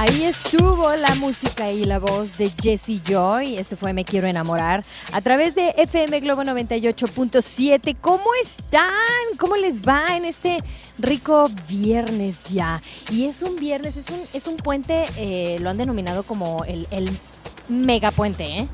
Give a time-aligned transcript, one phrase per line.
[0.00, 3.56] Ahí estuvo la música y la voz de Jesse Joy.
[3.56, 7.96] Este fue Me Quiero Enamorar a través de FM Globo 98.7.
[8.00, 8.84] ¿Cómo están?
[9.40, 10.58] ¿Cómo les va en este
[10.98, 12.80] rico viernes ya?
[13.10, 16.86] Y es un viernes, es un, es un puente, eh, lo han denominado como el,
[16.92, 17.10] el
[17.68, 18.68] mega puente, ¿eh?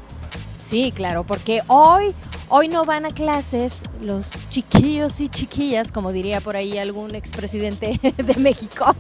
[0.67, 2.15] Sí, claro, porque hoy,
[2.49, 8.01] hoy no van a clases los chiquillos y chiquillas, como diría por ahí algún expresidente
[8.17, 8.95] de México.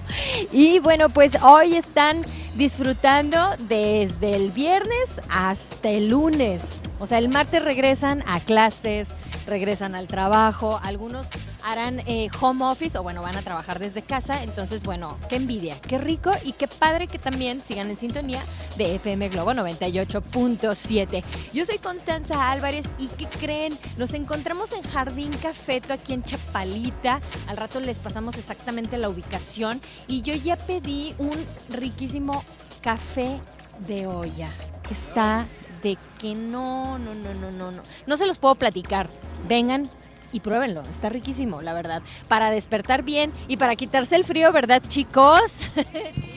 [0.52, 2.20] Y bueno, pues hoy están
[2.56, 6.82] disfrutando desde el viernes hasta el lunes.
[7.00, 9.08] O sea, el martes regresan a clases,
[9.46, 11.28] regresan al trabajo, algunos
[11.64, 14.42] harán eh, home office o bueno, van a trabajar desde casa.
[14.42, 18.42] Entonces, bueno, qué envidia, qué rico y qué padre que también sigan en sintonía
[18.76, 21.24] de FM Globo 98.7.
[21.52, 23.76] Yo soy Constanza Álvarez y ¿qué creen?
[23.96, 27.20] Nos encontramos en Jardín Cafeto aquí en Chapalita.
[27.48, 31.34] Al rato les pasamos exactamente la ubicación y yo ya pedí un
[31.70, 32.44] riquísimo
[32.82, 33.40] café
[33.86, 34.48] de olla.
[34.90, 35.46] Está
[35.82, 37.82] de que no, no, no, no, no, no.
[38.06, 39.08] No se los puedo platicar.
[39.48, 39.90] Vengan
[40.34, 40.82] y pruébenlo.
[40.82, 42.02] Está riquísimo, la verdad.
[42.28, 45.60] Para despertar bien y para quitarse el frío, ¿verdad, chicos?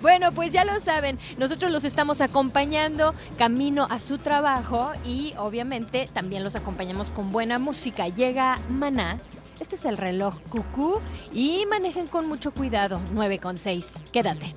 [0.00, 6.08] Bueno, pues ya lo saben, nosotros los estamos acompañando camino a su trabajo y obviamente
[6.12, 8.08] también los acompañamos con buena música.
[8.08, 9.18] Llega Maná.
[9.58, 11.00] Esto es el reloj cucú
[11.32, 13.00] y manejen con mucho cuidado.
[13.12, 13.86] 9 con 6.
[14.12, 14.54] Quédate.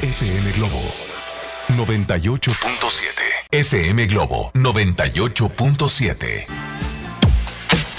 [0.00, 0.80] FM Globo
[1.76, 2.52] 98.7.
[3.50, 6.46] FM Globo 98.7.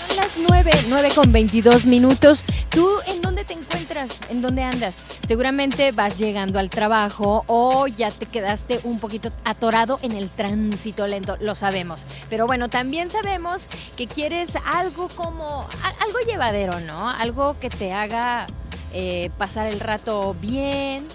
[0.07, 2.45] Son las 9, 9 con 22 minutos.
[2.69, 4.19] ¿Tú en dónde te encuentras?
[4.29, 4.95] ¿En dónde andas?
[5.27, 11.07] Seguramente vas llegando al trabajo o ya te quedaste un poquito atorado en el tránsito
[11.07, 12.05] lento, lo sabemos.
[12.29, 13.67] Pero bueno, también sabemos
[13.97, 15.67] que quieres algo como,
[15.99, 17.09] algo llevadero, ¿no?
[17.09, 18.47] Algo que te haga
[18.93, 21.07] eh, pasar el rato bien,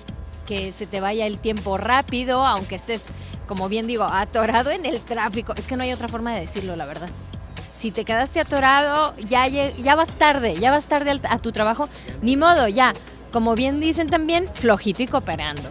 [0.48, 3.04] que se te vaya el tiempo rápido, aunque estés,
[3.46, 5.52] como bien digo, atorado en el tráfico.
[5.54, 7.10] Es que no hay otra forma de decirlo, la verdad.
[7.76, 11.90] Si te quedaste atorado, ya, ya vas tarde, ya vas tarde a tu trabajo,
[12.22, 12.94] ni modo, ya.
[13.32, 15.68] Como bien dicen también, flojito y cooperando.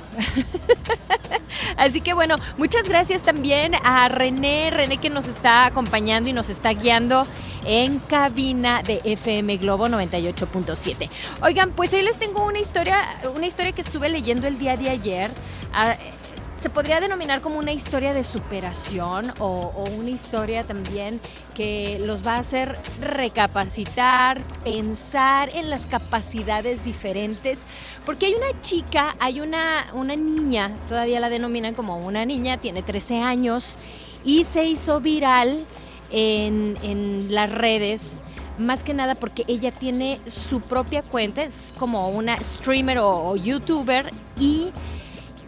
[1.77, 6.49] Así que bueno, muchas gracias también a René, René que nos está acompañando y nos
[6.49, 7.25] está guiando
[7.65, 11.09] en cabina de FM Globo 98.7.
[11.41, 12.97] Oigan, pues hoy les tengo una historia,
[13.35, 15.31] una historia que estuve leyendo el día de ayer.
[16.57, 21.21] Se podría denominar como una historia de superación o, una historia también
[21.53, 27.59] que los va a hacer recapacitar, pensar en las capacidades diferentes,
[28.07, 32.81] porque hay una chica, hay una, una niña, todavía la denominan como una niña, tiene
[32.81, 33.77] 13 años
[34.25, 35.63] y se hizo viral
[36.09, 38.17] en, en las redes.
[38.57, 44.11] Más que nada porque ella tiene su propia cuenta, es como una streamer o youtuber
[44.39, 44.71] y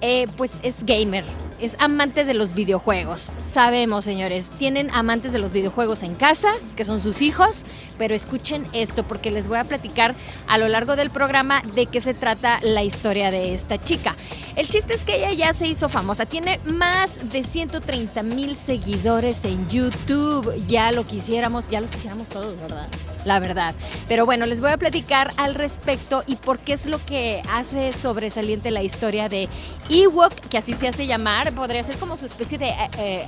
[0.02, 1.24] eh, pues es gamer,
[1.62, 3.32] es amante de los videojuegos.
[3.42, 7.66] Sabemos, señores, tienen amantes de los videojuegos en casa, que son sus hijos,
[7.98, 10.16] pero escuchen esto porque les voy a platicar
[10.48, 14.16] a lo largo del programa de qué se trata la historia de esta chica.
[14.56, 19.46] El chiste es que ella ya se hizo famosa, tiene más de 130 mil seguidores
[19.46, 20.54] en YouTube.
[20.68, 22.88] Ya lo quisiéramos, ya los quisiéramos todos, ¿verdad?
[23.26, 23.76] La verdad.
[24.08, 27.94] Pero bueno, les voy a platicar al respecto y por qué es lo que hace
[27.94, 29.48] sobresaliente la historia de
[29.90, 33.28] Ewok, que así se hace llamar, podría ser como su especie de eh, eh,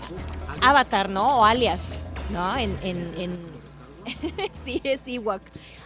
[0.62, 1.40] avatar, ¿no?
[1.40, 2.00] O alias,
[2.32, 2.56] ¿no?
[2.58, 3.52] En, en- en-
[4.66, 5.42] sí, es Ewok.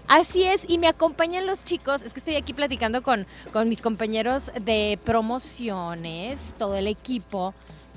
[0.08, 3.82] Así es, y me acompañan los chicos, es que estoy aquí platicando con, con mis
[3.82, 7.54] compañeros de promociones, todo el equipo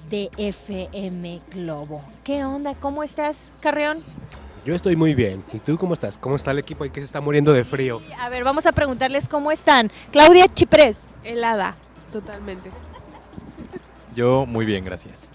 [0.09, 2.03] de FM Globo.
[2.25, 2.75] ¿Qué onda?
[2.75, 3.99] ¿Cómo estás, Carreón?
[4.65, 5.45] Yo estoy muy bien.
[5.53, 6.17] ¿Y tú cómo estás?
[6.17, 8.01] ¿Cómo está el equipo ahí que se está muriendo de frío?
[8.19, 9.91] A ver, vamos a preguntarles cómo están.
[10.11, 10.99] Claudia Chiprés.
[11.25, 11.77] Helada,
[12.11, 12.71] totalmente.
[14.19, 15.29] Yo muy bien, gracias.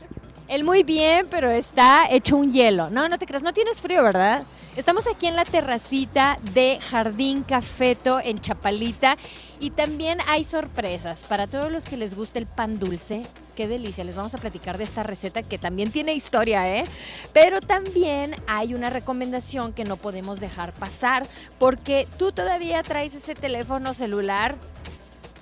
[0.50, 2.90] El muy bien, pero está hecho un hielo.
[2.90, 4.44] No, no te creas, no tienes frío, ¿verdad?
[4.76, 9.16] Estamos aquí en la terracita de Jardín Cafeto en Chapalita
[9.62, 13.26] y también hay sorpresas para todos los que les gusta el pan dulce.
[13.56, 16.84] Qué delicia, les vamos a platicar de esta receta que también tiene historia, ¿eh?
[17.32, 21.26] Pero también hay una recomendación que no podemos dejar pasar
[21.58, 24.58] porque tú todavía traes ese teléfono celular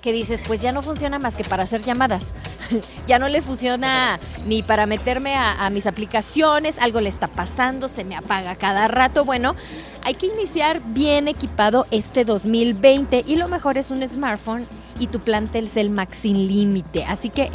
[0.02, 2.34] que dices, pues ya no funciona más que para hacer llamadas.
[3.06, 7.88] ya no le funciona ni para meterme a, a, mis aplicaciones, algo le está pasando,
[7.88, 9.24] se me apaga cada rato.
[9.24, 9.54] Bueno,
[10.02, 14.66] hay que iniciar bien equipado este 2020 y lo mejor es un smartphone
[15.02, 17.02] y tu plan Telcel Max sin límite.
[17.02, 17.50] Así que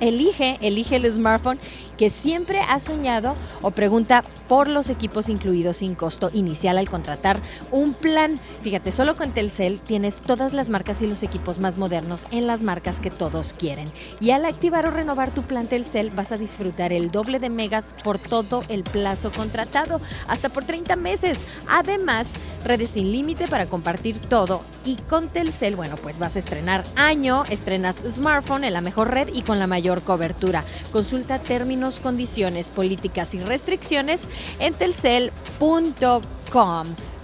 [0.00, 1.58] elige, elige el smartphone
[1.96, 7.40] que siempre has soñado o pregunta por los equipos incluidos sin costo inicial al contratar
[7.70, 8.38] un plan.
[8.60, 12.62] Fíjate, solo con Telcel tienes todas las marcas y los equipos más modernos en las
[12.62, 13.90] marcas que todos quieren.
[14.20, 17.94] Y al activar o renovar tu plan Telcel vas a disfrutar el doble de megas
[18.04, 19.98] por todo el plazo contratado,
[20.28, 21.40] hasta por 30 meses.
[21.68, 22.32] Además,
[22.64, 24.60] redes sin límite para compartir todo.
[24.84, 29.28] Y con Telcel, bueno, pues vas a estrenar año, estrenas smartphone en la mejor red
[29.32, 30.64] y con la mayor cobertura.
[30.92, 35.32] Consulta términos, condiciones, políticas y restricciones en telcel.com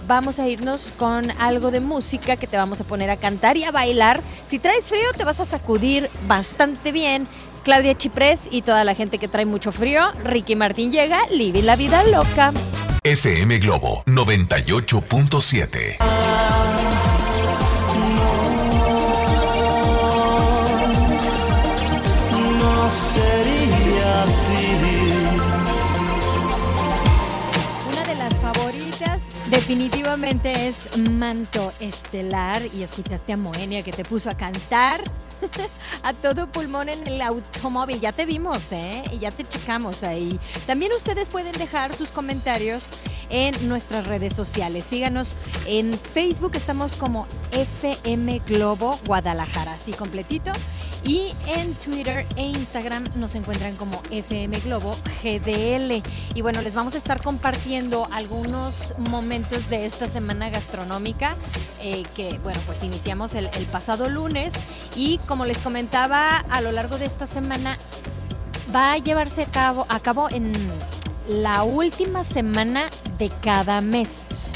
[0.07, 3.63] vamos a irnos con algo de música que te vamos a poner a cantar y
[3.63, 4.23] a bailar.
[4.47, 7.27] Si traes frío, te vas a sacudir bastante bien.
[7.63, 11.75] Claudia Chiprés y toda la gente que trae mucho frío, Ricky Martín llega, living la
[11.75, 12.51] vida loca.
[13.03, 16.98] FM Globo 98.7.
[27.87, 29.21] Una de las favoritas
[29.51, 35.03] definitivamente es Manto Estelar y escuchaste a Moenia que te puso a cantar
[36.03, 37.99] a todo pulmón en el automóvil.
[37.99, 39.03] Ya te vimos, ¿eh?
[39.19, 40.39] Ya te checamos ahí.
[40.65, 42.89] También ustedes pueden dejar sus comentarios
[43.29, 44.83] en nuestras redes sociales.
[44.83, 45.35] Síganos
[45.67, 50.51] en Facebook, estamos como FM Globo Guadalajara, así completito.
[51.03, 56.03] Y en Twitter e Instagram nos encuentran como FM Globo GDL.
[56.35, 61.35] Y bueno, les vamos a estar compartiendo algunos momentos de esta semana gastronómica
[61.81, 64.53] eh, que, bueno, pues iniciamos el, pasado lunes.
[64.95, 67.77] Y como les comentaba, a lo largo de esta semana
[68.75, 70.53] va a llevarse a cabo, a cabo en
[71.27, 74.09] la última semana de cada mes.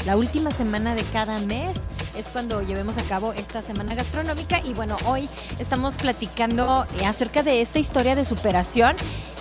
[0.04, 1.78] La última semana de cada mes
[2.16, 5.28] es cuando llevemos a cabo esta semana gastronómica y bueno, hoy
[5.58, 8.96] estamos platicando eh, acerca de esta historia de superación.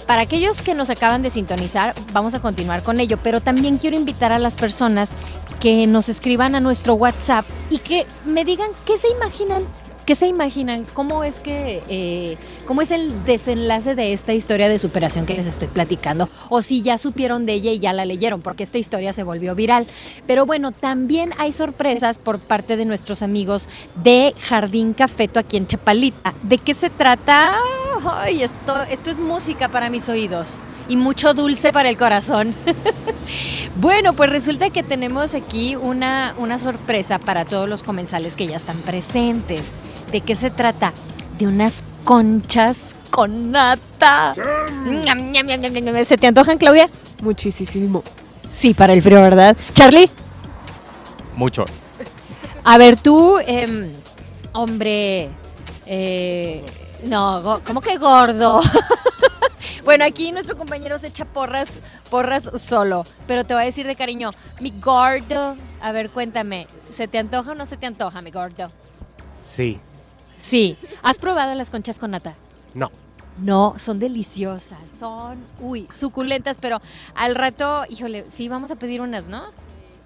[0.07, 3.95] Para aquellos que nos acaban de sintonizar, vamos a continuar con ello, pero también quiero
[3.95, 5.11] invitar a las personas
[5.59, 9.63] que nos escriban a nuestro WhatsApp y que me digan qué se imaginan
[10.05, 10.85] ¿Qué se imaginan?
[10.93, 15.47] ¿Cómo es que eh, cómo es el desenlace de esta historia de superación que les
[15.47, 16.27] estoy platicando?
[16.49, 19.55] O si ya supieron de ella y ya la leyeron, porque esta historia se volvió
[19.55, 19.87] viral.
[20.27, 23.69] Pero bueno, también hay sorpresas por parte de nuestros amigos
[24.03, 26.33] de Jardín Cafeto aquí en Chapalita.
[26.41, 27.55] ¿De qué se trata?
[28.05, 32.53] Ay, esto, esto es música para mis oídos y mucho dulce para el corazón.
[33.77, 38.57] bueno, pues resulta que tenemos aquí una, una sorpresa para todos los comensales que ya
[38.57, 39.71] están presentes.
[40.13, 40.93] ¿De qué se trata?
[41.39, 44.35] De unas conchas con nata.
[46.05, 46.87] ¿Se te antojan, Claudia?
[47.23, 48.03] Muchísimo.
[48.55, 49.57] Sí, para el frío, ¿verdad?
[49.73, 50.07] Charlie,
[51.35, 51.65] Mucho.
[52.63, 53.91] a ver tú, em,
[54.51, 55.29] hombre,
[55.87, 56.63] eh,
[57.05, 58.61] no, ¿cómo que gordo?
[59.83, 61.69] bueno, aquí nuestro compañero se echa porras,
[62.11, 64.29] porras solo, pero te voy a decir de cariño,
[64.61, 68.69] mi gordo, a ver, cuéntame, ¿se te antoja o no se te antoja, mi gordo?
[69.35, 69.79] Sí.
[70.43, 70.77] Sí.
[71.01, 72.35] ¿Has probado las conchas con nata?
[72.73, 72.91] No.
[73.39, 76.79] No, son deliciosas, son, uy, suculentas, pero
[77.15, 79.45] al rato, híjole, sí, vamos a pedir unas, ¿no?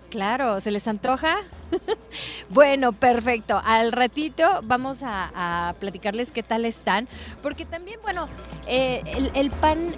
[0.09, 1.35] Claro, ¿se les antoja?
[2.49, 3.61] bueno, perfecto.
[3.65, 5.31] Al ratito vamos a,
[5.69, 7.09] a platicarles qué tal están,
[7.43, 8.29] porque también, bueno,
[8.67, 9.93] eh, el, el pan,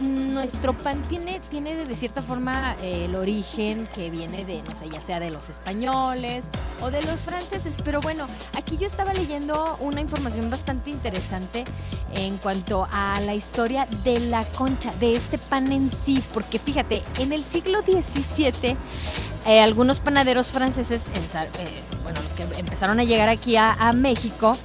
[0.00, 4.88] nuestro pan tiene, tiene de cierta forma eh, el origen que viene de, no sé,
[4.88, 6.50] ya sea de los españoles
[6.80, 8.26] o de los franceses, pero bueno,
[8.56, 11.64] aquí yo estaba leyendo una información bastante interesante
[12.12, 17.02] en cuanto a la historia de la concha, de este pan en sí, porque fíjate,
[17.18, 18.76] en el siglo XVII
[19.46, 24.56] eh, algunos panaderos franceses, eh, bueno, los que empezaron a llegar aquí a México,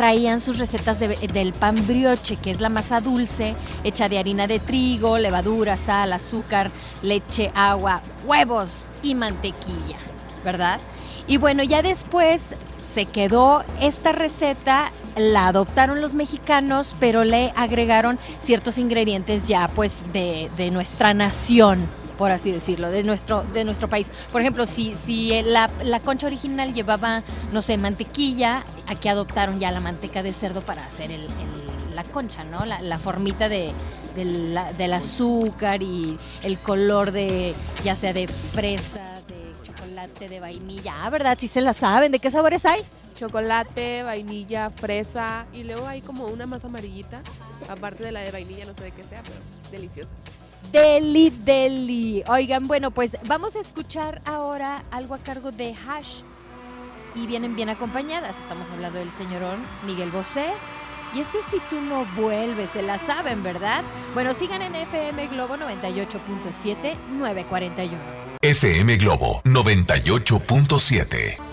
[0.00, 3.54] traían sus recetas de- del pan brioche, que es la masa dulce,
[3.84, 6.70] hecha de harina de trigo, levadura, sal, azúcar,
[7.02, 9.98] leche, agua, huevos y mantequilla,
[10.42, 10.80] ¿verdad?
[11.26, 12.54] Y bueno, ya después
[12.94, 20.10] se quedó esta receta, la adoptaron los mexicanos, pero le agregaron ciertos ingredientes ya pues
[20.14, 21.86] de, de nuestra nación
[22.20, 24.06] por así decirlo, de nuestro, de nuestro país.
[24.30, 29.70] Por ejemplo, si, si la, la concha original llevaba, no sé, mantequilla, aquí adoptaron ya
[29.70, 31.26] la manteca de cerdo para hacer el,
[31.94, 32.66] la concha, ¿no?
[32.66, 33.72] La, la formita de,
[34.16, 40.40] del, la- del azúcar y el color de, ya sea de fresa, de chocolate, de
[40.40, 40.92] vainilla.
[41.02, 41.38] Ah, ¿verdad?
[41.40, 42.12] Sí se la saben.
[42.12, 42.82] ¿De qué sabores hay?
[43.16, 47.22] chocolate, vainilla, fresa y luego hay como una más amarillita,
[47.68, 49.36] aparte de la de vainilla, no sé de qué sea, pero
[49.70, 50.12] deliciosa.
[50.72, 52.22] Deli, deli.
[52.26, 56.22] Oigan, bueno, pues vamos a escuchar ahora algo a cargo de Hash.
[57.14, 58.38] Y vienen bien acompañadas.
[58.38, 60.46] Estamos hablando del señorón Miguel Bosé.
[61.12, 63.82] Y esto es si tú no vuelves, se la saben, ¿verdad?
[64.14, 67.98] Bueno, sigan en FM Globo 98.7 941.
[68.42, 71.49] FM Globo 98.7.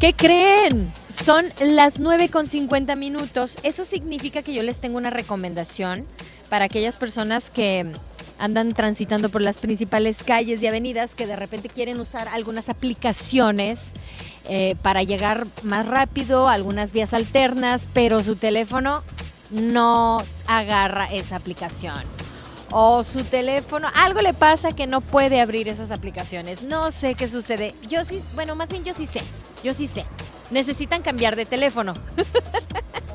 [0.00, 0.90] ¿Qué creen?
[1.10, 3.58] Son las 9 con 50 minutos.
[3.64, 6.06] Eso significa que yo les tengo una recomendación
[6.48, 7.84] para aquellas personas que
[8.38, 13.90] andan transitando por las principales calles y avenidas que de repente quieren usar algunas aplicaciones
[14.48, 19.02] eh, para llegar más rápido, algunas vías alternas, pero su teléfono
[19.50, 22.04] no agarra esa aplicación.
[22.70, 26.62] O su teléfono, algo le pasa que no puede abrir esas aplicaciones.
[26.62, 27.74] No sé qué sucede.
[27.86, 29.20] Yo sí, bueno, más bien yo sí sé.
[29.62, 30.04] Yo sí sé.
[30.50, 31.92] Necesitan cambiar de teléfono.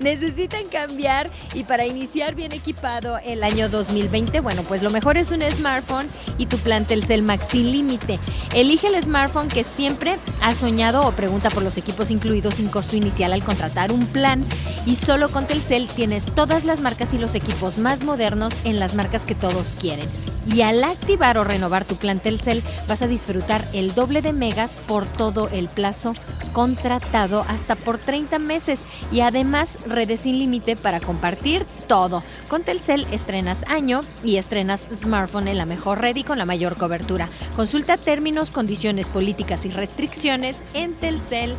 [0.00, 5.30] Necesitan cambiar y para iniciar bien equipado el año 2020, bueno, pues lo mejor es
[5.30, 6.08] un smartphone
[6.38, 8.18] y tu plan Telcel Maxi Límite.
[8.54, 12.96] Elige el smartphone que siempre has soñado o pregunta por los equipos incluidos sin costo
[12.96, 14.46] inicial al contratar un plan.
[14.86, 18.94] Y solo con Telcel tienes todas las marcas y los equipos más modernos en las
[18.94, 20.08] marcas que todos quieren.
[20.46, 24.76] Y al activar o renovar tu plan Telcel vas a disfrutar el doble de megas
[24.88, 26.14] por todo el plazo
[26.52, 32.22] contratado hasta por 30 meses y además redes sin límite para compartir todo.
[32.48, 36.76] Con Telcel estrenas año y estrenas smartphone en la mejor red y con la mayor
[36.76, 37.28] cobertura.
[37.56, 41.56] Consulta términos, condiciones, políticas y restricciones en telcel.com.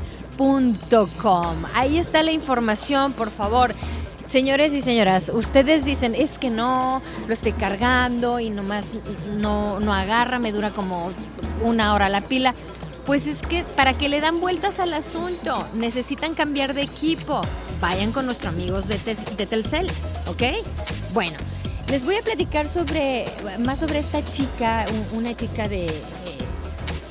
[1.75, 3.73] Ahí está la información, por favor.
[4.19, 8.93] Señores y señoras, ustedes dicen, es que no, lo estoy cargando y nomás
[9.37, 11.11] no, no agarra, me dura como
[11.61, 12.55] una hora la pila.
[13.05, 17.41] Pues es que para que le dan vueltas al asunto, necesitan cambiar de equipo.
[17.81, 19.91] Vayan con nuestros amigos de, de Telcel,
[20.27, 20.43] ¿ok?
[21.13, 21.37] Bueno,
[21.89, 23.25] les voy a platicar sobre
[23.59, 25.87] más sobre esta chica, un- una chica de...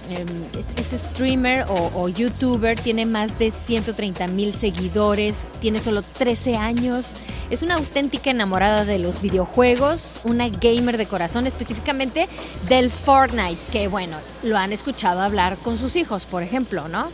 [0.08, 0.26] em,
[0.58, 6.56] es, es streamer o, o youtuber, tiene más de 130 mil seguidores, tiene solo 13
[6.56, 7.14] años,
[7.50, 12.28] es una auténtica enamorada de los videojuegos, una gamer de corazón, específicamente
[12.68, 17.10] del Fortnite, que bueno, lo han escuchado hablar con sus hijos, por ejemplo, ¿no?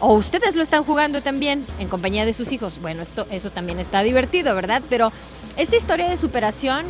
[0.00, 2.80] O ustedes lo están jugando también en compañía de sus hijos.
[2.80, 4.82] Bueno, esto, eso también está divertido, ¿verdad?
[4.88, 5.12] Pero
[5.56, 6.86] esta historia de superación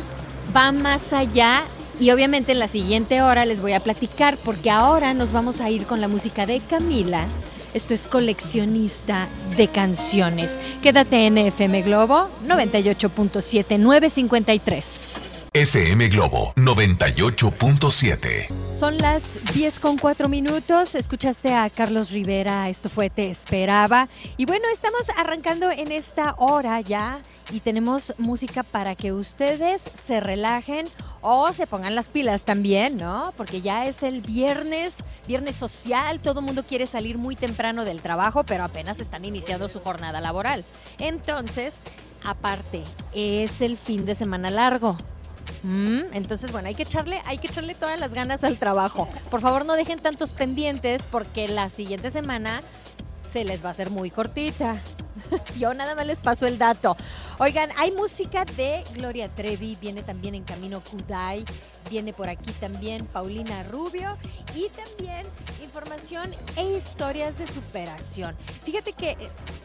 [0.55, 1.63] va más allá
[2.03, 5.69] y obviamente en la siguiente hora les voy a platicar porque ahora nos vamos a
[5.69, 7.25] ir con la música de Camila.
[7.73, 10.59] Esto es coleccionista de canciones.
[10.81, 15.32] Quédate en FM Globo 98.7 953.
[15.55, 18.47] FM Globo 98.7.
[18.71, 19.21] Son las
[19.53, 20.95] 10 con 4 minutos.
[20.95, 22.69] Escuchaste a Carlos Rivera.
[22.69, 24.09] Esto fue Te Esperaba.
[24.35, 30.19] Y bueno, estamos arrancando en esta hora ya y tenemos música para que ustedes se
[30.19, 30.87] relajen
[31.21, 33.31] o se pongan las pilas también, ¿no?
[33.37, 36.19] Porque ya es el viernes, viernes social.
[36.19, 40.19] Todo el mundo quiere salir muy temprano del trabajo, pero apenas están iniciando su jornada
[40.19, 40.65] laboral.
[40.97, 41.83] Entonces,
[42.25, 42.81] aparte,
[43.13, 44.97] es el fin de semana largo.
[45.63, 49.07] Mm, entonces, bueno, hay que echarle, hay que echarle todas las ganas al trabajo.
[49.29, 52.61] Por favor, no dejen tantos pendientes porque la siguiente semana
[53.31, 54.75] se les va a hacer muy cortita.
[55.57, 56.95] Yo nada más les paso el dato.
[57.39, 61.45] Oigan, hay música de Gloria Trevi, viene también en camino Kudai,
[61.93, 64.17] viene por aquí también Paulina Rubio
[64.55, 65.27] y también
[65.63, 68.35] información e historias de superación.
[68.63, 69.17] Fíjate que eh,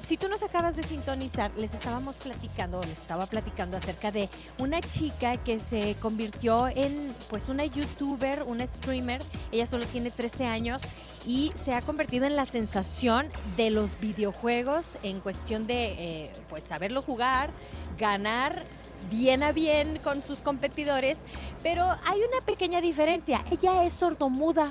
[0.03, 4.83] si tú nos acabas de sintonizar, les estábamos platicando, les estaba platicando acerca de una
[4.83, 10.83] chica que se convirtió en pues una youtuber, una streamer, ella solo tiene 13 años
[11.27, 16.63] y se ha convertido en la sensación de los videojuegos en cuestión de eh, pues
[16.63, 17.53] saberlo jugar,
[17.97, 18.67] ganar
[19.11, 21.25] bien a bien con sus competidores,
[21.63, 24.71] pero hay una pequeña diferencia, ella es sordomuda.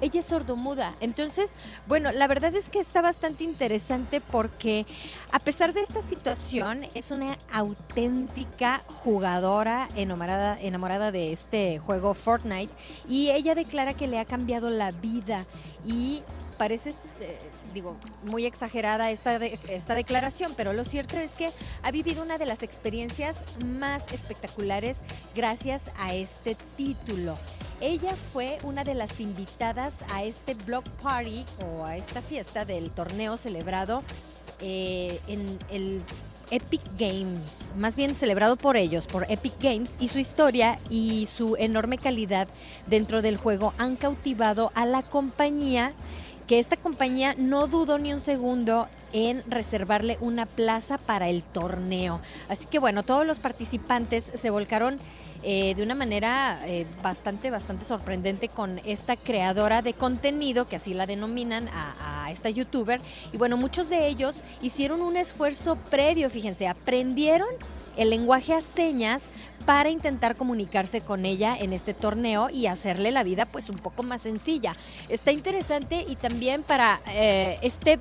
[0.00, 0.94] ella es sordomuda.
[1.00, 1.54] Entonces,
[1.86, 4.86] bueno, la verdad es que está bastante interesante porque
[5.32, 12.72] a pesar de esta situación, es una auténtica jugadora enamorada, enamorada de este juego Fortnite
[13.08, 15.46] y ella declara que le ha cambiado la vida
[15.86, 16.22] y
[16.56, 16.90] parece...
[17.20, 17.38] eh,
[17.74, 21.50] digo, muy exagerada esta, esta declaración, pero lo cierto es que
[21.82, 25.00] ha vivido una de las experiencias más espectaculares
[25.34, 27.36] gracias a este título.
[27.80, 32.90] Ella fue una de las invitadas a este block party o a esta fiesta del
[32.90, 34.02] torneo celebrado
[34.60, 36.00] eh, en el
[36.50, 41.56] Epic Games, más bien celebrado por ellos, por Epic Games, y su historia y su
[41.56, 42.46] enorme calidad
[42.86, 45.92] dentro del juego han cautivado a la compañía
[46.46, 52.20] que esta compañía no dudó ni un segundo en reservarle una plaza para el torneo.
[52.48, 54.98] Así que bueno, todos los participantes se volcaron
[55.42, 60.94] eh, de una manera eh, bastante, bastante sorprendente con esta creadora de contenido, que así
[60.94, 63.00] la denominan a, a esta youtuber.
[63.32, 67.48] Y bueno, muchos de ellos hicieron un esfuerzo previo, fíjense, aprendieron
[67.96, 69.30] el lenguaje a señas
[69.66, 74.02] para intentar comunicarse con ella en este torneo y hacerle la vida pues un poco
[74.02, 74.76] más sencilla.
[75.08, 77.98] Está interesante y también para eh, este,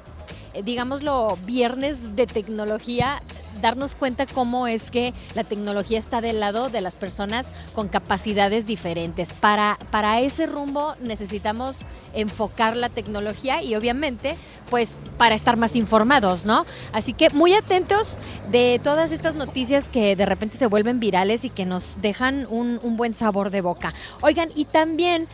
[0.64, 3.22] digámoslo, viernes de tecnología,
[3.62, 8.68] darnos cuenta cómo es que la tecnología está del lado de las personas con capacidades
[8.68, 9.34] diferentes.
[9.34, 11.82] Para, para ese rumbo necesitamos
[12.14, 14.36] enfocar la tecnología y obviamente
[14.70, 16.66] pues para estar más informados, ¿no?
[16.92, 18.18] Así que muy atentos
[18.52, 22.80] de todas estas noticias que de repente se vuelven virales y que nos dejan un,
[22.84, 23.94] un buen sabor de boca.
[24.22, 25.28] Oigan, y también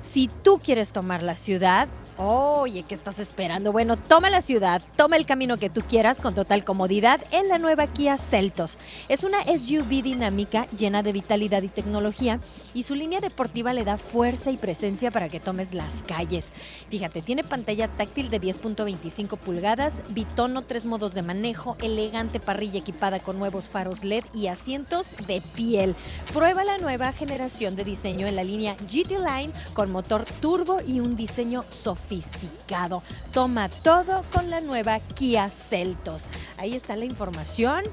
[0.00, 1.88] si tú quieres tomar la ciudad,
[2.18, 3.72] Oye, ¿qué estás esperando?
[3.72, 7.58] Bueno, toma la ciudad, toma el camino que tú quieras con total comodidad en la
[7.58, 8.78] nueva Kia Celtos.
[9.08, 12.38] Es una SUV dinámica llena de vitalidad y tecnología
[12.74, 16.50] y su línea deportiva le da fuerza y presencia para que tomes las calles.
[16.90, 23.20] Fíjate, tiene pantalla táctil de 10.25 pulgadas, bitono, tres modos de manejo, elegante parrilla equipada
[23.20, 25.94] con nuevos faros LED y asientos de piel.
[26.34, 31.00] Prueba la nueva generación de diseño en la línea GT Line con motor turbo y
[31.00, 31.64] un diseño
[32.02, 33.02] sofisticado.
[33.32, 36.26] Toma todo con la nueva Kia Celtos.
[36.58, 37.84] Ahí está la información.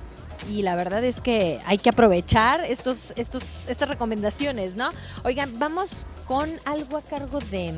[0.49, 4.89] Y la verdad es que hay que aprovechar estos, estos, estas recomendaciones, ¿no?
[5.23, 7.75] Oigan, vamos con algo a cargo de.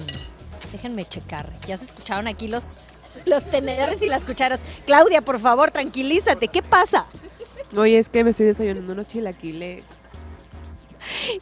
[0.71, 1.51] Déjenme checar.
[1.67, 2.65] Ya se escucharon aquí los,
[3.25, 4.61] los tenedores y las cucharas.
[4.85, 6.47] Claudia, por favor, tranquilízate.
[6.47, 7.07] ¿Qué pasa?
[7.75, 9.83] Oye, es que me estoy desayunando unos chilaquiles.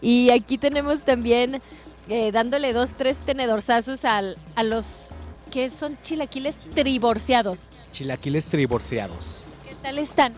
[0.02, 1.62] Y aquí tenemos también
[2.10, 5.10] eh, dándole dos, tres tenedorzazos al, a los
[5.52, 7.70] que son chilaquiles triborciados.
[7.92, 9.46] Chilaquiles triborciados.
[9.68, 10.34] ¿Qué tal están?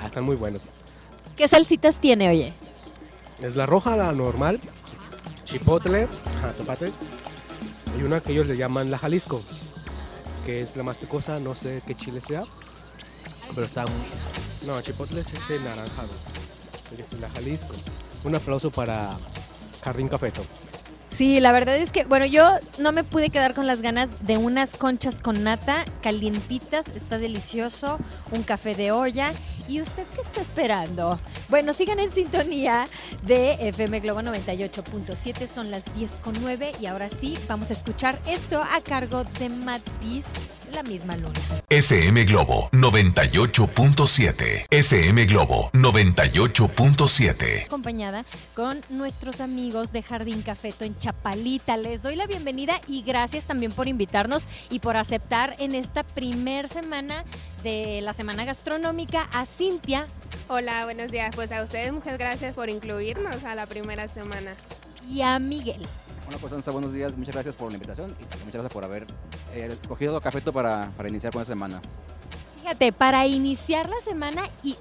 [0.00, 0.68] Ah, están muy buenos.
[1.36, 2.52] ¿Qué salsitas tiene, oye?
[3.42, 4.60] Es la roja, la normal,
[5.44, 6.08] chipotle,
[6.38, 6.92] ajá, tomate,
[7.98, 9.42] y una que ellos le llaman la Jalisco,
[10.46, 12.44] que es la más picosa, no sé qué chile sea,
[13.54, 13.82] pero está...
[13.82, 16.10] muy- No, chipotle es este naranjado,
[16.96, 17.74] y esta es la Jalisco.
[18.22, 19.10] Un aplauso para
[19.82, 20.42] Jardín Cafeto.
[21.16, 24.36] Sí, la verdad es que, bueno, yo no me pude quedar con las ganas de
[24.36, 27.98] unas conchas con nata calientitas, está delicioso,
[28.32, 29.32] un café de olla.
[29.68, 31.20] ¿Y usted qué está esperando?
[31.48, 32.88] Bueno, sigan en sintonía
[33.22, 38.18] de FM Globo 98.7, son las 10 con 9 y ahora sí, vamos a escuchar
[38.26, 40.26] esto a cargo de Matiz,
[40.74, 41.40] la misma luna.
[41.68, 44.66] FM Globo 98.7.
[44.70, 47.66] FM Globo 98.7.
[47.66, 51.76] acompañada con nuestros amigos de Jardín Cafeto en Chapalita.
[51.76, 56.68] Les doy la bienvenida y gracias también por invitarnos y por aceptar en esta primer
[56.68, 57.24] semana
[57.62, 60.06] de la Semana Gastronómica a Cintia
[60.48, 61.30] Hola, buenos días.
[61.34, 64.54] Pues a ustedes muchas gracias por incluirnos a la primera semana.
[65.10, 65.86] y a Miguel.
[66.26, 67.16] Hola Constanza, buenos días.
[67.16, 69.06] Muchas gracias por la invitación y también muchas gracias por haber
[69.54, 71.80] eh, escogido Cafeto para, para iniciar con esta semana.
[72.60, 74.74] Fíjate, para iniciar la semana y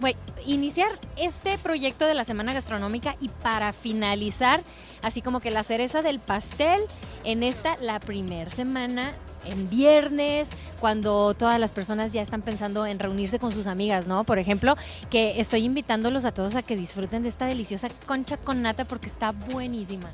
[0.46, 4.62] iniciar este proyecto de la Semana Gastronómica y para finalizar,
[5.02, 6.80] así como que la cereza del pastel
[7.26, 9.12] en esta, la primer semana,
[9.44, 14.24] en viernes, cuando todas las personas ya están pensando en reunirse con sus amigas, ¿no?
[14.24, 14.78] Por ejemplo,
[15.10, 19.08] que estoy invitándolos a todos a que disfruten de esta deliciosa concha con nata porque
[19.08, 20.10] está buenísima.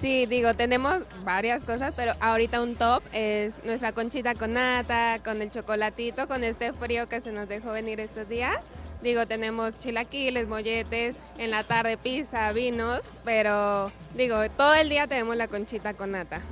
[0.00, 5.40] Sí, digo, tenemos varias cosas, pero ahorita un top es nuestra conchita con nata, con
[5.40, 8.58] el chocolatito, con este frío que se nos dejó venir estos días.
[9.02, 15.36] Digo, tenemos chilaquiles, molletes, en la tarde pizza, vinos, pero digo, todo el día tenemos
[15.36, 16.42] la conchita con nata.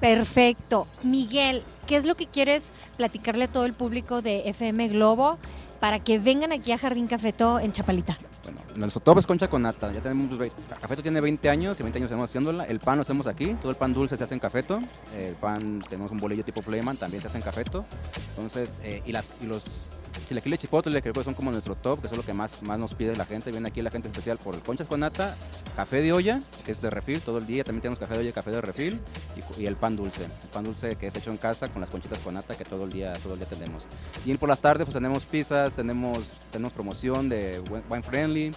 [0.00, 0.86] Perfecto.
[1.02, 5.38] Miguel, ¿qué es lo que quieres platicarle a todo el público de FM Globo
[5.78, 8.18] para que vengan aquí a Jardín Cafeto en Chapalita?
[8.44, 9.92] Bueno, nuestro top es concha con nata.
[9.92, 10.38] Ya tenemos,
[10.80, 12.64] Cafeto tiene 20 años y 20 años tenemos haciéndola.
[12.64, 14.78] El pan lo hacemos aquí, todo el pan dulce se hace en Cafeto.
[15.16, 17.84] El pan, tenemos un bolillo tipo Playman, también se hace en Cafeto.
[18.30, 19.92] Entonces, eh, y, las, y los
[20.26, 22.94] chilaquiles chipotle creo que son como nuestro top, que es lo que más, más nos
[22.94, 23.50] pide la gente.
[23.50, 25.36] Viene aquí la gente especial por el conchas con nata,
[25.76, 27.64] café de olla, que es de refil todo el día.
[27.64, 29.00] También tenemos café de olla café de refil.
[29.36, 30.24] Y, y el pan dulce.
[30.24, 32.84] El pan dulce que es hecho en casa con las conchitas con nata que todo
[32.84, 33.86] el día, todo el día tenemos.
[34.24, 38.52] Y por las tardes pues tenemos pizzas, tenemos, tenemos promoción de wine friendly,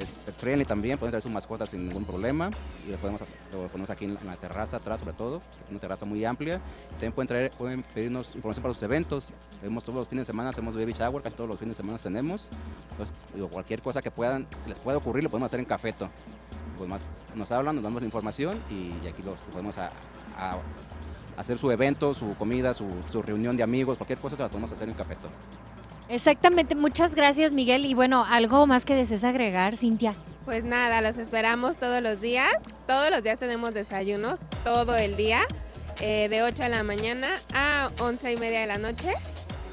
[0.00, 2.50] es pet friendly también, pueden traer sus mascotas sin ningún problema
[2.86, 6.24] y lo podemos lo ponemos aquí en la, terraza atrás sobre todo, una terraza muy
[6.24, 6.60] amplia.
[6.90, 9.34] También pueden traer, pueden pedirnos información para sus eventos.
[9.60, 11.98] Tenemos todos los fines de semana, hacemos baby shower, casi todos los fines de semana
[11.98, 12.50] tenemos.
[12.90, 13.14] Entonces,
[13.50, 16.08] cualquier cosa que puedan, se les pueda ocurrir, lo podemos hacer en Cafeto.
[16.78, 19.76] Pues más nos hablan, nos damos la información y, aquí los podemos
[21.36, 24.88] hacer su evento, su comida, su, reunión de amigos, cualquier cosa que la podemos hacer
[24.88, 25.28] en Cafeto.
[26.10, 27.86] Exactamente, muchas gracias Miguel.
[27.86, 30.14] Y bueno, algo más que desees agregar, Cintia.
[30.44, 32.52] Pues nada, los esperamos todos los días.
[32.88, 35.40] Todos los días tenemos desayunos, todo el día,
[36.00, 39.12] eh, de 8 de la mañana a 11 y media de la noche.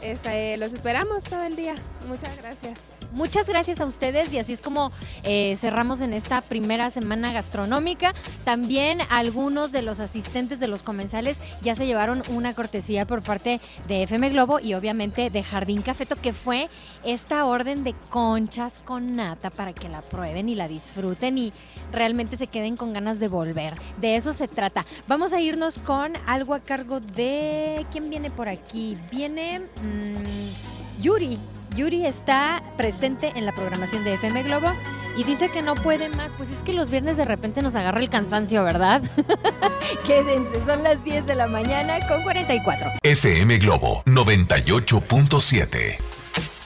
[0.03, 1.73] Este, los esperamos todo el día.
[2.07, 2.96] Muchas gracias.
[3.11, 4.91] Muchas gracias a ustedes y así es como
[5.23, 8.13] eh, cerramos en esta primera semana gastronómica.
[8.43, 13.59] También algunos de los asistentes de los comensales ya se llevaron una cortesía por parte
[13.87, 16.69] de FM Globo y obviamente de Jardín Cafeto, que fue
[17.03, 21.53] esta orden de conchas con nata para que la prueben y la disfruten y
[21.91, 23.73] realmente se queden con ganas de volver.
[23.99, 24.85] De eso se trata.
[25.07, 27.85] Vamos a irnos con algo a cargo de...
[27.91, 28.97] ¿Quién viene por aquí?
[29.11, 29.59] Viene...
[29.59, 31.39] mm, Yuri.
[31.75, 34.71] Yuri está presente en la programación de FM Globo
[35.15, 36.33] y dice que no puede más.
[36.35, 39.01] Pues es que los viernes de repente nos agarra el cansancio, ¿verdad?
[40.07, 42.91] Quédense, son las 10 de la mañana con 44.
[43.03, 45.97] FM Globo 98.7.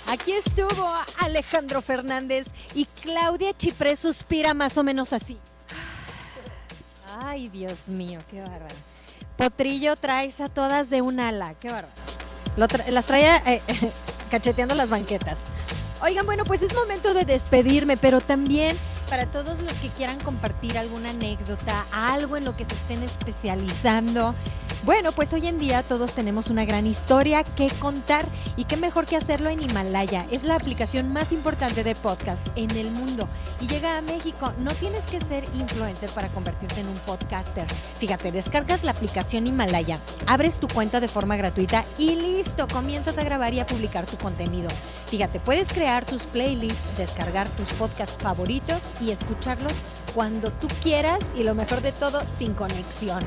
[0.07, 5.39] Aquí estuvo Alejandro Fernández y Claudia Chipré suspira más o menos así.
[7.23, 8.75] Ay, Dios mío, qué bárbaro.
[9.37, 11.93] Potrillo traes a todas de un ala, qué bárbaro.
[12.57, 13.61] Tra- las traía eh,
[14.31, 15.37] cacheteando las banquetas.
[16.01, 18.75] Oigan, bueno, pues es momento de despedirme, pero también
[19.07, 24.33] para todos los que quieran compartir alguna anécdota, algo en lo que se estén especializando.
[24.83, 29.05] Bueno, pues hoy en día todos tenemos una gran historia que contar y qué mejor
[29.05, 30.25] que hacerlo en Himalaya.
[30.31, 33.27] Es la aplicación más importante de podcast en el mundo
[33.59, 34.51] y llega a México.
[34.57, 37.67] No tienes que ser influencer para convertirte en un podcaster.
[37.99, 43.23] Fíjate, descargas la aplicación Himalaya, abres tu cuenta de forma gratuita y listo, comienzas a
[43.23, 44.71] grabar y a publicar tu contenido.
[45.05, 49.73] Fíjate, puedes crear tus playlists, descargar tus podcasts favoritos y escucharlos
[50.13, 53.19] cuando tú quieras y lo mejor de todo, sin conexión.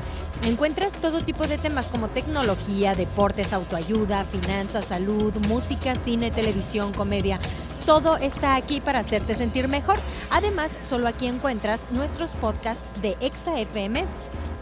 [0.43, 7.39] Encuentras todo tipo de temas como tecnología, deportes, autoayuda, finanzas, salud, música, cine, televisión, comedia.
[7.85, 9.97] Todo está aquí para hacerte sentir mejor.
[10.31, 14.05] Además, solo aquí encuentras nuestros podcasts de Exa FM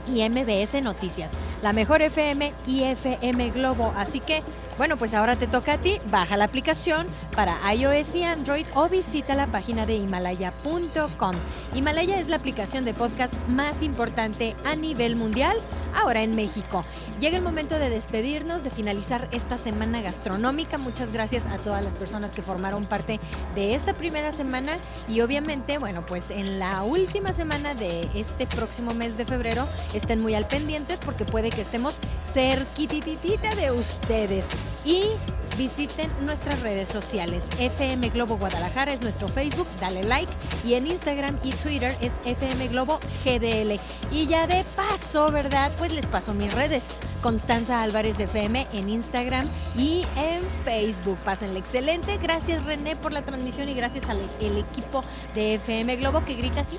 [0.08, 1.32] y MBS Noticias,
[1.62, 3.94] la mejor FM y FM Globo.
[3.96, 4.44] Así que,
[4.78, 6.00] bueno, pues ahora te toca a ti.
[6.10, 11.36] Baja la aplicación para iOS y Android o visita la página de himalaya.com.
[11.74, 15.58] Himalaya es la aplicación de podcast más importante a nivel mundial
[15.96, 16.84] ahora en México.
[17.20, 20.78] Llega el momento de despedirnos, de finalizar esta semana gastronómica.
[20.78, 23.20] Muchas gracias a todas las personas que formaron parte
[23.56, 24.74] de esta primera semana
[25.08, 30.22] y obviamente, bueno, pues en la última semana de este próximo mes de febrero estén
[30.22, 31.98] muy al pendientes porque puede que estemos
[32.34, 34.46] cerquititita de ustedes
[34.86, 35.06] y
[35.58, 37.48] visiten nuestras redes sociales.
[37.60, 40.32] FM Globo Guadalajara es nuestro Facebook, dale like
[40.66, 43.80] y en Instagram y Twitter es FM Globo GDL.
[44.12, 45.72] Y ya de paso, ¿verdad?
[45.78, 46.98] Pues les paso mis redes.
[47.22, 49.48] Constanza Álvarez de FM en Instagram
[49.78, 51.18] y en Facebook.
[51.24, 52.18] Pásenle excelente.
[52.18, 56.62] Gracias René por la transmisión y gracias al el equipo de FM Globo que grita
[56.62, 56.78] así.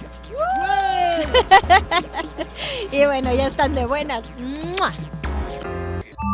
[2.93, 4.31] y bueno, ya están de buenas.
[4.39, 4.93] ¡Mua!